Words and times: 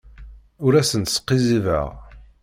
Ur 0.65 0.73
asen-sqizzibeɣ. 0.81 1.87